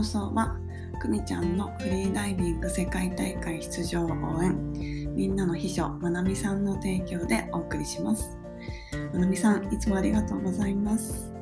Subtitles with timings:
[0.00, 0.56] 放送は
[0.98, 4.72] くみちゃんのフリーダイビング世界大会出場応援
[5.14, 8.38] みんなの秘書まなみさんの提供でお送りします。
[9.12, 11.34] まなみさんいつもありがとうございます、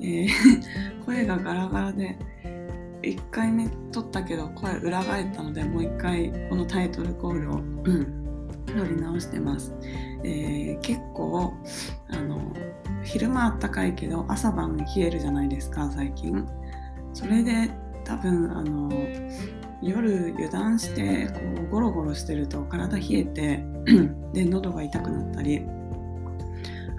[0.00, 0.28] えー
[1.06, 2.18] 声がガラガラで
[3.00, 9.74] 1回目撮ったけど声裏返ったのでもう1回このタイトルコールを、うん、撮り直してます、
[10.24, 11.54] えー結構
[12.08, 12.38] あの
[13.02, 16.46] 昼間あったかいけど朝晩冷えるじゃないですか最近。
[17.12, 17.70] それで
[18.04, 18.90] 多分あの
[19.82, 23.64] 夜油断してこうゴロゴロしてると体冷えて
[24.32, 25.62] で喉が痛くなったり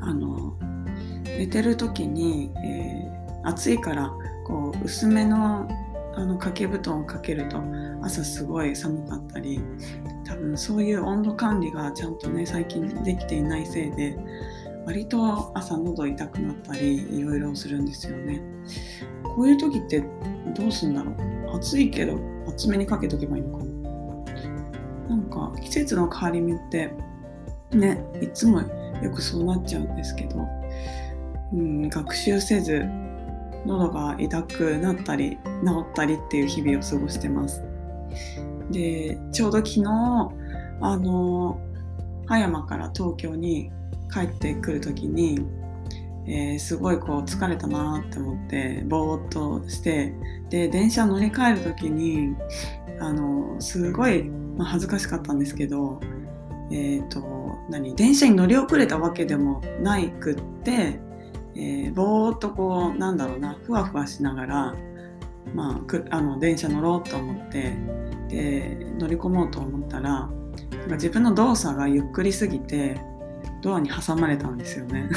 [0.01, 0.57] あの
[1.25, 4.11] 寝てる時に、えー暑いから
[4.45, 5.67] こう薄めの
[6.15, 7.59] あの掛け布団をかけると
[8.03, 9.59] 朝すごい寒かったり
[10.23, 14.15] 多分そういう温度管理がちゃんとね最近できていないせいで
[14.85, 18.41] 割と朝喉痛くなったりいろいろするんですよね。
[19.23, 20.03] こういう時って
[20.55, 21.11] どうすんだろ
[21.53, 21.55] う？
[21.57, 23.63] 暑いけど厚めにかけとけばいいのか
[25.09, 25.15] な？
[25.15, 26.91] なんか季節の変わり目って
[27.71, 30.45] ねいつもよくそうなっちゃうんですけど、
[31.53, 32.85] うん、学習せず
[33.65, 37.63] 喉が痛くなったり治ったりっていう日々を過ごしてます。
[38.71, 39.83] でちょうど昨日
[40.81, 41.59] あの
[42.25, 43.71] 葉山から東京に
[44.13, 45.39] 帰ってくる時に、
[46.25, 50.13] えーすごいこう疲れたなって思ってぼーっとして
[50.49, 52.35] で電車乗り換える時に
[52.99, 55.99] あのすごい、まあ、恥ずかしかったんですけど
[56.71, 60.99] えっ、と何電車に乗り遅れたわけでもないくって、
[61.55, 64.75] えーぼーっとこうなんだろうなふわふわしながら、
[65.53, 67.75] まあ、くあの電車乗ろうと思って
[68.29, 72.99] で乗り込もうと思ったらなんか自分の動作がゆっくりすぎて
[73.63, 75.09] ドアに挟まれたんですよね。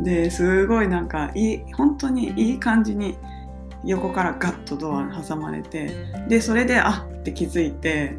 [0.00, 3.16] ですごいなんかいい本当にいい感じに
[3.84, 5.90] 横からガッとドアに挟まれて
[6.28, 8.16] でそれであって気づいて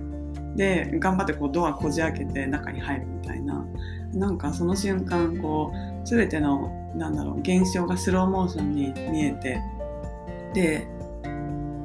[0.56, 3.66] で頑張ってこうドアこじ開けて中に入るみたいな
[4.14, 9.60] なんかその瞬間こう全てのなんだろう現象がスローモーションに見えて
[10.54, 10.88] で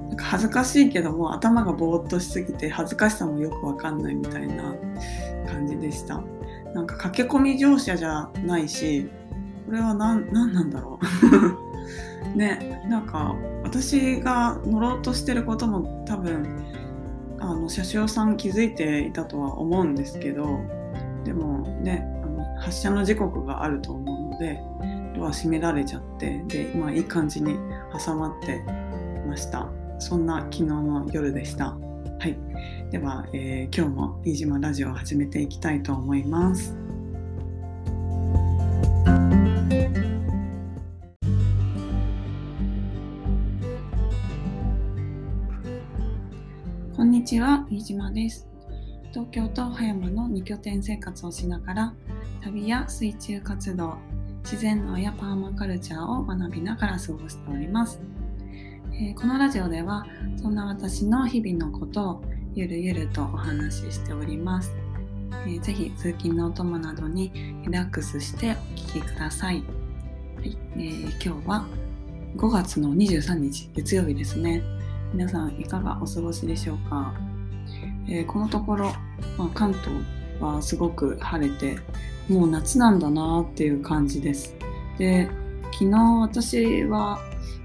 [0.09, 4.75] なんか恥ずかしいけども頭がぼーっとしすぎて恥ずかしさもよくわかんないみたいな
[5.49, 6.23] 感じでした
[6.75, 9.09] なんか駆け込み乗車じゃないし
[9.67, 12.37] これは何何なんだろう。
[12.37, 16.47] ねなんか私が乗ろうとしてることも多分
[17.41, 20.61] あの車掌さん気づいていたとは思うんですけど
[21.25, 24.61] でもねあの発車の時刻があると思うので
[25.17, 27.57] ドア閉められちゃってで、まあ、いい感じに
[28.05, 28.63] 挟まって
[29.27, 29.69] ました。
[29.99, 31.77] そんな昨日の夜でした。
[32.19, 32.50] はい。
[32.91, 36.75] では、えー今日も飯島ラジオを始めていきたいと思います。
[46.97, 48.49] こんにちは飯島です。
[49.13, 51.95] 東京と葉山の2拠点生活をしながら
[52.43, 53.99] 旅や水中活動
[54.43, 58.01] 自然農やパーマカルチャーを学びながら過ごしております、
[58.95, 60.07] えーこのラジオでは
[60.43, 64.73] そんな私の日々のことをゆるゆるとお話ししております、
[65.47, 67.31] えーぜひ通勤のお供などに
[67.65, 69.63] リラックスしてお聞きください、
[70.37, 71.67] はいえー今日は
[72.37, 74.63] 5月の23日月曜日ですね。
[75.13, 77.15] 皆さんいかがお過ごしでしょうか、
[78.09, 78.93] えーこのところ、
[79.39, 79.91] まあ、関東
[80.41, 81.79] はすごく晴れて
[82.29, 84.57] もう夏なんだなっていう感じです。
[84.99, 85.29] で
[85.73, 87.21] 昨日私は、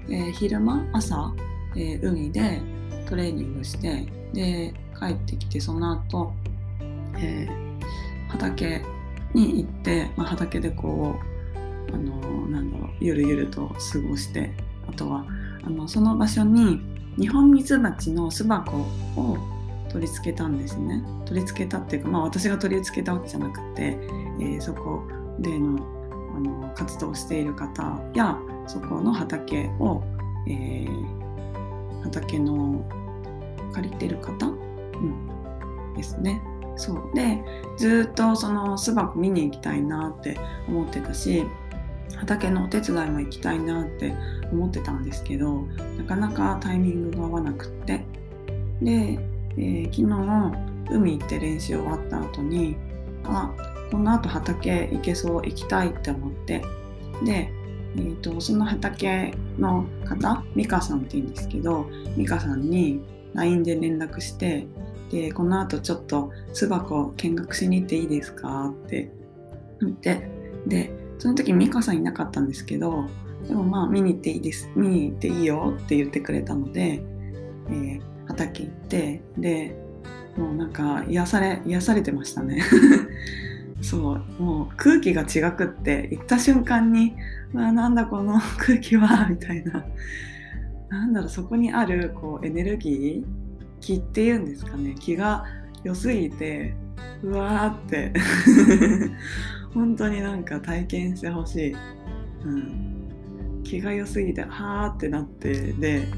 [0.08, 1.34] えー昼間朝、
[1.74, 2.60] えー海で
[3.06, 6.32] トレーニングしてで帰ってきてその後、
[7.18, 7.66] えー
[8.28, 8.82] 畑
[9.34, 11.16] に行って、まあ、畑でこ
[11.88, 14.52] うあのなんだろうゆるゆると過ごして
[14.88, 15.24] あとは
[15.62, 16.80] あのその場所に
[17.16, 18.78] ニホンミツバチの巣箱
[19.16, 19.38] を
[19.90, 21.02] 取り付けたんですね。
[21.24, 23.96] 取り付けたっていうか、まあ、私が取り付けたわけじゃなくて、
[24.40, 25.02] えーそこ
[25.38, 25.78] での
[26.36, 28.36] あの活動している方や
[28.66, 30.02] そこの畑を、
[30.48, 31.16] えー
[32.02, 32.84] 畑の
[33.72, 34.50] 借りてる方、う
[35.92, 36.42] ん、ですね。
[36.76, 37.10] そう。
[37.14, 37.42] で
[37.76, 41.44] ずっとその巣箱見に行きたいなって思ってたし
[42.16, 44.14] 畑のお手伝いも行きたいなって
[44.52, 45.62] 思ってたんですけど
[45.98, 48.04] なかなかタイミングが合わなくって。
[48.82, 49.18] で、
[49.56, 52.76] えー昨日海行って練習終わった後に
[53.24, 53.52] あ
[53.90, 56.62] この後畑行けそう行きたいって思って。
[57.24, 57.50] で、
[57.96, 63.00] えー、とその畑の方美香さんって言うんですけど美香さんに
[63.36, 64.66] LINE で連絡して
[65.10, 69.12] でこの後ちょっと巣箱見学しに行っていいですかって。
[69.80, 70.28] 言って
[70.66, 73.08] でその時美香さんいなかったんですけど
[73.46, 77.02] でもまあ見に行っていいです見に行っていいよって言ってくれたので、
[77.68, 79.76] えー、畑行ってで
[80.36, 82.62] もうなんか癒され癒されてましたね。
[83.80, 87.14] そうもう空気が違くって行った瞬間に
[87.52, 89.84] 「わなんだこの空気は」みたいな。
[90.88, 93.24] なんだろうそこにあるこうエネルギー
[93.80, 94.94] 気っていうんですかね。
[94.98, 95.44] 気が
[95.84, 96.74] 良すぎて
[97.22, 98.12] うわーって。
[99.76, 101.76] 本当になんか体験してほしい、
[102.44, 106.08] うん、気が良すぎてはーってなってで、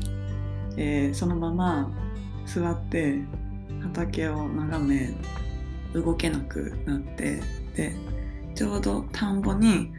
[0.77, 1.91] えー、そのまま
[2.47, 3.19] 座って
[3.83, 5.13] 畑を眺め
[5.93, 7.41] 動けなくなって
[7.75, 7.97] で
[8.55, 9.91] ちょうど田んぼに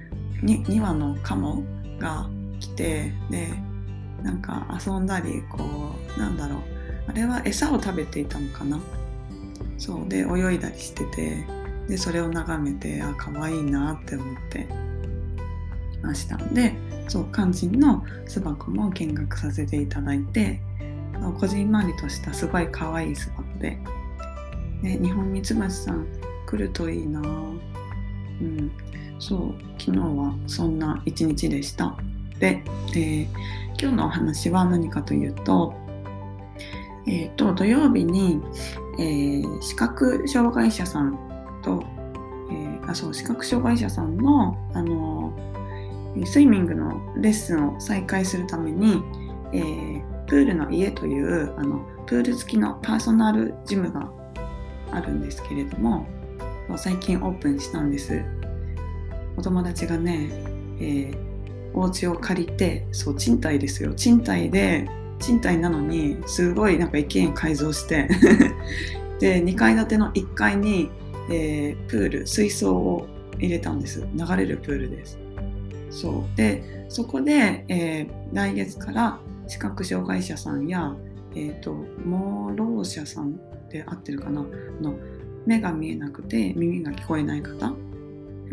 [0.42, 1.62] 2, 2羽のカモ
[2.00, 2.30] が
[2.62, 3.50] 来てで
[4.24, 6.60] なんか遊んだりこうなんだろう。
[7.08, 8.80] あれは餌を食べていたのかな。
[9.78, 10.08] そう。
[10.10, 11.46] で泳いだりしてて
[11.88, 14.68] でそれを眺めてあ可愛いなって思って
[16.02, 16.38] ました。
[16.38, 16.76] で
[17.08, 20.62] そう肝心の巣箱も見学させていただいて
[21.40, 23.80] こじんまりとしたすごい可愛い巣箱で
[24.84, 26.06] で日本ミツバチさん
[26.46, 27.20] 来るといいな。
[27.22, 28.72] うん。
[29.20, 31.98] そう昨日はそんな一日でした。
[32.40, 33.28] で、えー、
[33.80, 35.74] 今日のお話は何かというと
[37.10, 38.40] えーと、土曜日に、
[39.00, 41.18] えー、視覚障害者さん
[41.64, 41.84] と、
[42.52, 45.34] えー、あそう視覚障害者さんの、あの
[46.26, 49.02] スイミングのレッスンを再開するために、
[49.54, 54.12] えー、プールの家というあのプール付きのパーソナルジムが
[54.92, 56.08] あるんですけれども
[56.78, 58.24] 最近オープンしたんです。
[59.38, 60.30] お友達がね、
[60.80, 61.29] えー、
[61.74, 63.94] お家を借りてそう賃貸ですよ。
[63.94, 64.88] 賃貸で
[65.20, 68.08] 賃貸なのにすごいなんか一軒改造して
[69.20, 70.90] で2階建ての1階に、
[71.30, 73.08] えー、プール水槽を
[73.38, 74.06] 入れたんです。
[74.16, 75.20] 流れるプールです。
[75.90, 76.38] そう。
[76.38, 80.96] でそこで、えー、来月から視覚障害者さんや、
[81.36, 81.74] えーと、
[82.06, 83.38] 盲ろう者さん
[83.70, 84.46] で合ってるかな？
[84.82, 84.96] の
[85.46, 87.74] 目が見えなくて耳が聞こえない方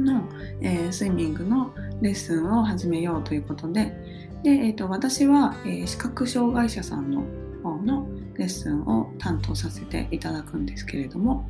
[0.03, 0.29] の、
[0.61, 3.95] えー、スイミングのレッスンを始めようということで
[4.43, 7.25] で、えーと、私は、えー、視覚障害者さんの
[7.63, 11.49] 方のレッスンを担当させていただくんですけれども、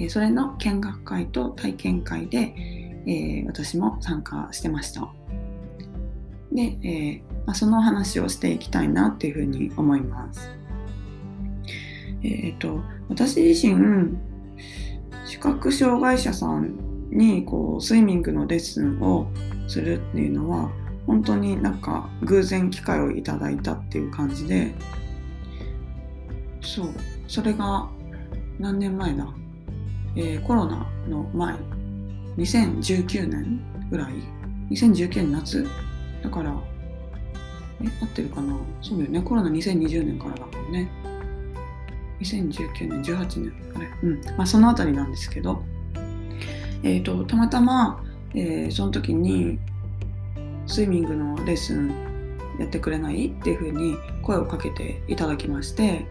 [0.00, 2.54] えー、それの見学会と体験会で、
[3.06, 5.08] えー、私も参加してました。
[6.52, 10.50] で、えーまあ、その話をしていきたいなっていうふうに思います。
[12.22, 14.16] えっ、ー、と私自身
[15.24, 19.28] 視覚障害者さんにこうスイミングのレッスンを
[19.66, 20.70] するっていうのは
[21.06, 24.74] 本当になんか偶然機会をいただいたっていう感じで
[26.60, 26.88] そう。
[27.26, 27.88] それが
[28.58, 29.26] 何年前だ、
[30.16, 31.54] えー、コロナの前。
[32.36, 34.12] 2019年ぐらい
[34.70, 35.66] ？2019年夏？
[36.22, 36.54] だから
[37.82, 38.56] え合ってるかな？
[38.82, 39.22] そうだよね。
[39.22, 40.90] コロナ2020年からだもんね。
[42.20, 43.88] 2019年18年あれ？
[44.02, 44.20] うん。
[44.36, 45.62] まあその辺りなんですけど。
[46.82, 48.02] えっ、ー、とたまたま、
[48.34, 49.58] えー、その時に
[50.66, 51.88] スイミングのレッスン
[52.58, 53.28] やってくれない？
[53.28, 56.06] っていうふうに声をかけていただきまして。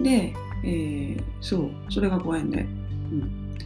[0.00, 0.34] で、
[0.64, 3.56] えー、そうそれがご縁で、うん、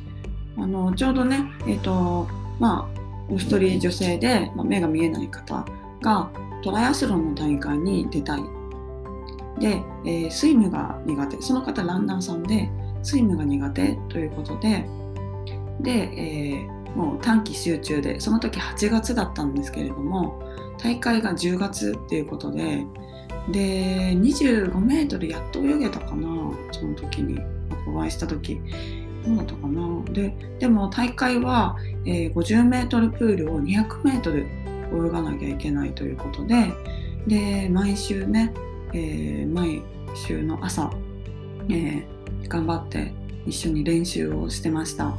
[0.62, 2.26] あのちょうどねえっ、ー、と
[2.58, 5.64] まあお一人女性で、まあ、目が見えない方
[6.00, 6.30] が
[6.62, 8.42] トライアスロンの大会に出たい。
[9.58, 11.40] で、えー、スイムが苦手。
[11.40, 12.70] その方ランナーさんで
[13.02, 14.86] スイムが苦手ということで
[15.80, 20.42] で、えーもう短期集中でその時8月だったんですけれども
[20.78, 22.86] 大会が10月っていうことで
[23.50, 26.26] で25メートルやっと泳げたかな
[26.72, 27.38] その時に
[27.86, 28.60] お会いした時
[29.26, 34.46] どうだったかなででも大会は、えー、50メートルプールを200メートル
[34.92, 36.72] 泳がなきゃいけないということで
[37.26, 38.54] で毎週ね、
[38.94, 39.82] えー、毎
[40.14, 40.90] 週の朝、
[41.68, 43.12] えー、頑張って
[43.46, 45.16] 一緒に練習をしてました。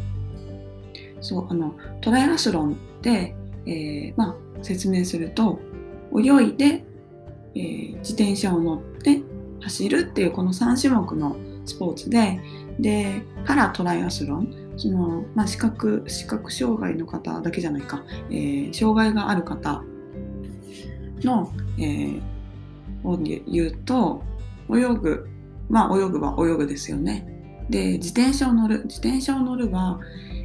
[1.21, 5.59] そうあのトライアスロンで、えー、まあ、説明すると
[6.15, 6.83] 泳いで、
[7.55, 9.21] えー、自転車を乗って
[9.61, 12.39] 走るっていうこの3種目のスポーツで
[12.79, 19.83] でパラトライアスロンその、まあ、視覚視覚障害の方だけじゃないか、えー、障害がある方
[21.23, 22.21] の、えー、
[23.03, 24.23] を言うと
[24.69, 25.27] 泳ぐ
[25.69, 27.33] まあ泳ぐは泳ぐですよね。
[27.69, 29.99] で自転車を乗る自転車を乗るは、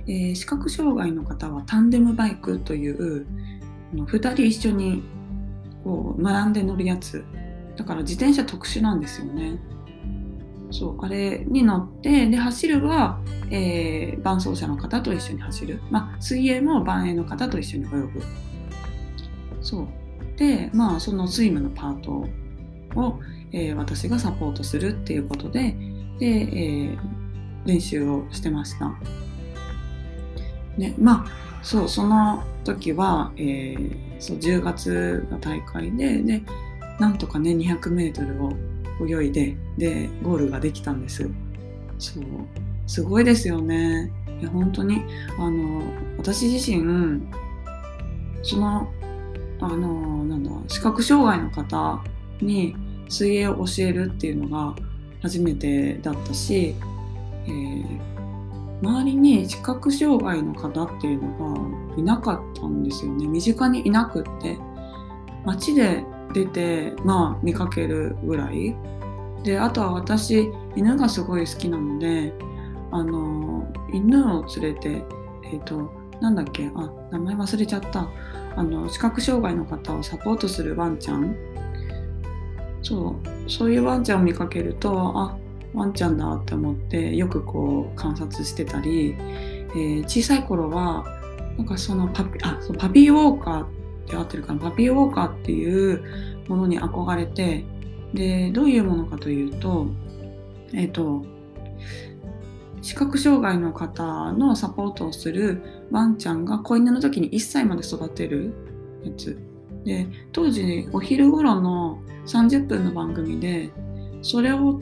[0.06, 3.26] えー、視覚障害の方はタンデムバイクという
[3.94, 5.02] 2人一緒に
[5.84, 7.24] こう並んで乗るやつ
[7.76, 9.58] だから自転車特殊なんですよね。
[10.70, 18.22] そうあれに乗ってで走るは、えー、伴走者の方と一緒に走る、まあ、水泳も伴泳の方と一緒に泳ぐ
[19.60, 19.88] そう
[20.38, 22.26] でまあそのスイムのパート
[22.98, 23.20] を、
[23.52, 25.76] えー、私がサポートするっていうことで
[26.18, 26.98] で、えー、
[27.66, 28.94] 練習をしてました。
[30.78, 36.42] でまあそうその時は、えー、そう10月が大会でで
[36.98, 38.52] なんとかね 200m を
[39.06, 41.28] 泳いででゴールができたんです。
[41.98, 42.24] そう
[42.86, 44.10] すごいですよね。
[44.40, 45.02] いや本当に
[45.38, 45.82] あの
[46.18, 47.22] 私自身
[48.42, 48.92] その
[49.60, 52.02] あのなんだ視覚障害の方
[52.40, 52.74] に
[53.08, 54.74] 水泳を教えるっていうのが
[55.22, 56.74] 初めてだったし、
[57.46, 58.11] えー、
[58.82, 63.26] 周りに視覚障害の方っていうのがいなかったんですよね。
[63.26, 64.58] 身近にいなくって。
[65.44, 68.76] 街で出てまあ見かけるぐらい。
[69.44, 72.32] であとは私犬がすごい好きなので
[72.92, 75.04] あの犬を連れて
[75.44, 78.08] えっ、ー、となんだっけあ名前忘れちゃった。
[78.54, 81.34] あの視覚障害の方をサポートするワンちゃん。
[82.82, 85.38] そうそういうワンちゃんを見かけるとあ
[85.74, 91.04] ワンちゃんだって思ってよくこう観察してたり、えー、小さい頃は
[91.56, 93.68] なんかそのパピあそうパピーウォーカーっ
[94.06, 94.60] て合ってるかな。
[94.60, 96.02] パピーウォーカーっていう
[96.48, 97.64] ものに憧れて
[98.14, 99.86] でどういうものかというと
[100.74, 101.24] えっ、ー、と
[102.82, 108.52] 視覚障害の方のサポートをするワンちゃんが子犬の時に1歳まで育てる
[109.04, 109.38] やつ。
[109.84, 113.70] で当時お昼頃の30分の番組で
[114.22, 114.80] それを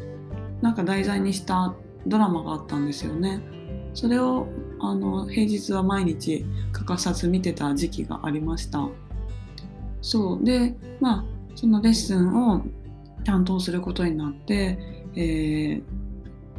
[0.63, 1.75] なんか題材にした
[2.07, 3.41] ドラマがあったんですよね。
[3.95, 4.47] それを
[4.79, 8.89] あの平日は毎日欠かさず見てた時期がありました。
[10.03, 11.25] そうでまあ
[11.55, 12.63] そのレッスンを
[13.25, 14.79] 担当することになって、
[15.15, 15.83] えー、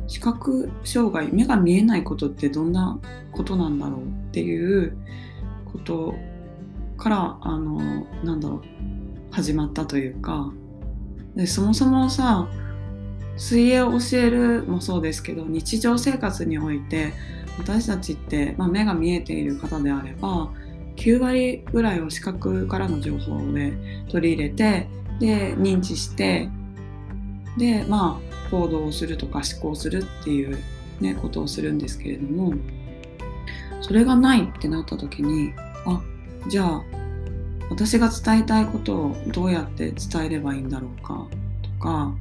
[0.08, 3.00] 視覚障害目が見えないことってどんな
[3.32, 4.96] ことなんだろうっていう
[5.72, 6.14] こと
[6.98, 8.62] からあのなんだろう
[9.32, 10.52] 始まったというか
[11.36, 12.48] でそもそもさ
[13.38, 17.14] 水泳を教えるもそうですけど日常生活において
[17.58, 20.52] 私たちって、まあ、目が見えている方であれば
[20.96, 23.74] 9割ぐらいを視覚からの情報で
[24.10, 24.88] 取り入れて
[25.20, 26.50] で認知して
[27.58, 30.58] でまあ行動をするとか思考するっていう、
[31.00, 32.54] ね、ことをするんですけれども
[33.82, 35.54] それがないってなった時に
[35.86, 36.02] あ
[36.48, 36.84] じゃあ
[37.70, 41.28] 私が伝えたいことをどうやって伝えればいいんだろうか
[41.64, 42.14] とか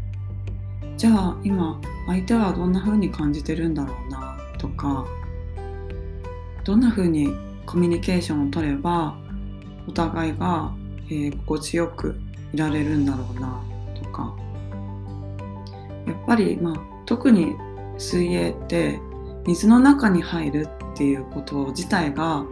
[1.01, 5.07] じゃあ今相手はどんな風に感じてるんだろうなとか
[6.63, 7.31] どんな風に
[7.65, 9.17] コミュニケーションを取れば
[9.89, 10.75] お互いが、
[11.07, 12.21] えー、心地よく
[12.53, 13.63] いられるんだろうな
[13.95, 14.37] とか。
[16.07, 16.75] やっぱり、まあ、
[17.07, 17.55] 特に
[17.97, 19.01] 水泳って
[19.47, 22.45] 水の中に入るっていうこと自体が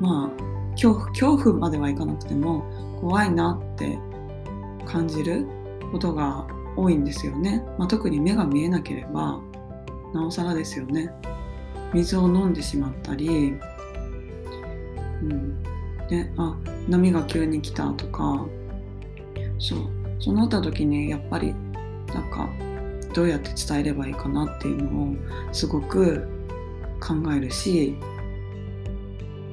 [0.00, 2.64] まあ恐怖恐怖まではいかなくても
[3.00, 3.96] 怖いなって
[4.84, 5.46] 感じる
[5.92, 9.40] ことが多いんですよね、まあ、特に目が見えなければ
[10.12, 11.10] なおさらですよね。
[11.92, 13.54] 水を飲んでしまったり、
[15.22, 15.62] うん、
[16.08, 16.56] であ
[16.88, 18.46] 波が急に来たとか。
[19.58, 19.78] そう。
[20.18, 21.54] そうなった時にやっぱり
[22.12, 22.48] なんか
[23.14, 25.16] どうやって伝えればいいかなっていうのを
[25.52, 26.26] すごく
[27.00, 27.96] 考えるし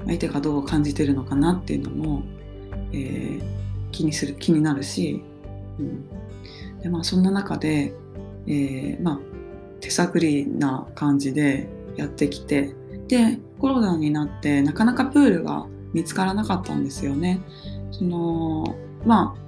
[0.05, 2.23] 相手がどう感じてるのかなっていうのも、
[2.91, 3.41] えー、
[3.91, 5.23] 気にする気になるし、
[5.79, 6.05] うん、
[6.83, 7.93] でまあそんな中で、
[8.45, 9.19] えー、まあ
[9.79, 12.75] 手探りな感じでやってきて
[13.07, 17.41] でコロナになってなかなかプールが見つからなかったんですよね。
[17.91, 18.75] その
[19.05, 19.43] まあ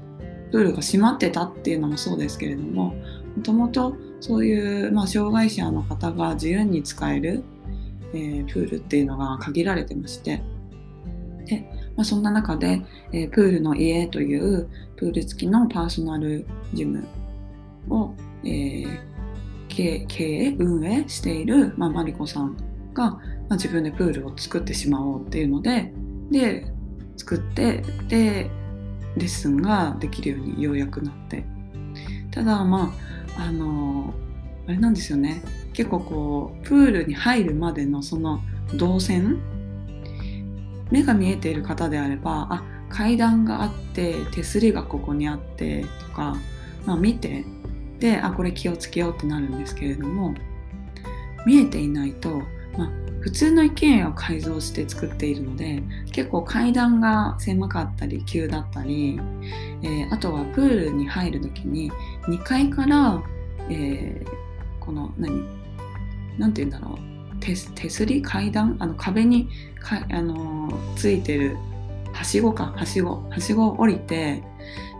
[0.51, 2.95] プールが閉まってたっていうのもそうですけれども
[3.35, 7.43] もともとそういう、まあ、障害者の方が自由に使える、
[8.13, 10.41] えー、プールっていうのが限られてまして
[11.45, 17.05] で、まあ、そんな中で、えー、プールの家というプール付きのパーソナルジム
[17.89, 18.13] を、
[18.43, 18.99] えー、
[19.67, 22.57] 経営運営している、まあ、マリコさん
[22.93, 25.93] が、まあ、自分でプールを作ってしまおうっていうので
[26.31, 26.65] で
[27.17, 28.49] 作ってで
[29.17, 31.45] レッスンができるようにようやくなって。
[32.31, 32.93] ただま
[33.37, 34.13] ああの
[34.67, 35.41] あれなんですよね。
[35.73, 38.41] 結構こうプールに入るまでのその
[38.75, 39.39] 動線
[40.91, 46.37] 目が見えている方であればあ階段があって手すりがここにあってとか、
[46.85, 47.45] まあ、見て
[47.99, 50.33] であこれ気をつけようってなるんですけれども
[51.45, 52.41] 見えていないと、
[52.77, 59.19] まあ、普通の一軒家を改造して作っているので結構階段が狭かったり急だったり、
[59.83, 61.91] えー、あとはプールに入る時に
[62.27, 63.21] 2階から、
[63.69, 65.43] えー、この何
[66.37, 68.75] 何て言うんだろう手すり階段？
[68.79, 69.49] あの壁に
[69.79, 71.57] か、あのー、ついてる
[72.11, 74.41] はしごかはしごはしごを降りて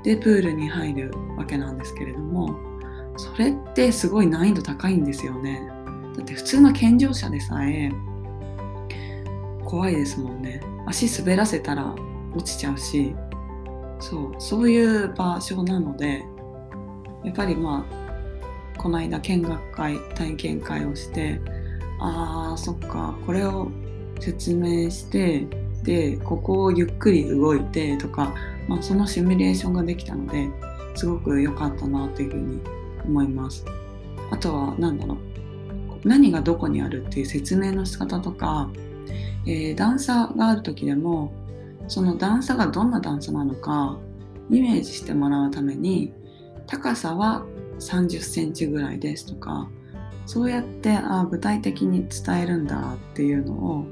[0.03, 2.55] でプールに入るわけなんですけれども
[3.17, 5.61] それってすごい難易度高いんですよね。
[6.15, 7.91] だって普通の健常者でさえ
[9.63, 10.61] 怖いですもんね。
[10.85, 11.95] 足滑らせたら
[12.35, 13.15] 落ちちゃうし。
[13.99, 16.25] そうそういう場所なので
[17.23, 21.39] やっぱりまあこの間見学会体験会をして
[21.99, 23.71] あーそっかこれを
[24.19, 25.47] 説明して
[25.83, 28.33] でここをゆっくり動いてとか、
[28.67, 30.49] まあ、そのシミュレーションができたので
[30.95, 32.59] すごく良かったなというふうに
[33.07, 33.65] 思います。
[34.31, 35.17] あとは何だろう
[36.07, 38.69] 何がどこにあるっていう説明の仕方とか、
[39.45, 41.31] えー、段差がある時でも
[41.87, 43.97] その段差がどんな段差なのか
[44.49, 46.13] イメージしてもらうために
[46.67, 47.43] 高さは
[47.79, 49.69] 30センチぐらいですとか
[50.25, 53.85] そうやってあ具体的に伝えるんだっていうのを、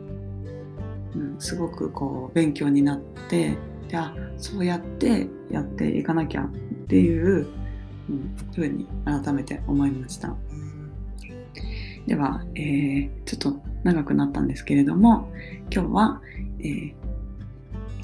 [1.16, 6.50] うん、すごくこう勉強になってであそうやってやっていかなきゃっ
[6.88, 7.48] ていう、
[8.10, 10.36] うん、ふうに改めて思いました。
[12.06, 15.32] では、えー、ちょっと長くなったんですけれども
[15.72, 16.22] 今日は、
[16.60, 16.94] えー、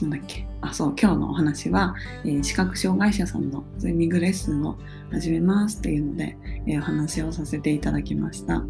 [0.02, 0.46] なんだっけ？
[0.62, 4.78] あそう今日のお話は、えー、視覚障害者さんのスイミングレッスンを
[5.12, 8.64] 始めますっていうので、えー、お話をさせていただきました。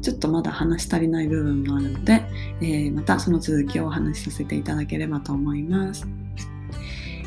[0.00, 2.24] ちょっとまだ話し足りない部分もあるので、
[2.60, 6.06] えー、またその続きをお話しさせていただければと思います、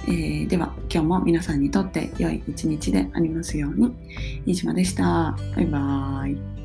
[0.08, 3.92] えー、では今日も皆さんにとって良い一日でありますように。
[4.46, 5.36] 飯島でした。
[5.56, 6.57] バイバーイ。